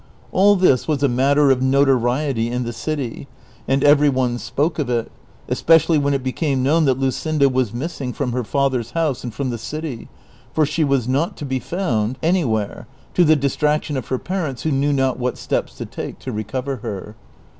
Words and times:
All 0.31 0.55
this 0.55 0.87
was 0.87 1.03
a 1.03 1.07
matter 1.07 1.51
of 1.51 1.61
notoriety 1.61 2.49
in 2.49 2.63
the 2.63 2.73
city, 2.73 3.27
and 3.67 3.83
eveiy 3.83 4.11
one 4.11 4.39
spoke 4.39 4.79
of 4.79 4.89
it; 4.89 5.11
especially 5.47 5.99
wlien 5.99 6.13
it 6.13 6.23
became 6.23 6.63
known 6.63 6.85
that 6.85 6.99
Luscinda 6.99 7.47
was 7.51 7.71
missing 7.71 8.11
from 8.11 8.31
her 8.31 8.43
father's 8.43 8.89
house 8.97 9.23
and 9.23 9.31
from 9.31 9.51
the 9.51 9.59
city, 9.59 10.09
for 10.53 10.65
she 10.65 10.83
was 10.83 11.07
not 11.07 11.37
to 11.37 11.45
be 11.45 11.59
found 11.59 12.17
anywhere, 12.23 12.87
to 13.13 13.23
the 13.23 13.35
dis 13.35 13.55
traction 13.55 13.95
of 13.95 14.07
her 14.07 14.17
parents, 14.17 14.63
who 14.63 14.71
knew 14.71 14.91
not 14.91 15.19
what 15.19 15.37
steps 15.37 15.77
to 15.77 15.85
take 15.85 16.17
to 16.17 16.31
recover 16.31 16.77
her. 16.77 17.15